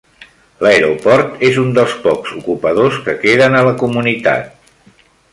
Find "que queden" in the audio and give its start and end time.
3.09-3.57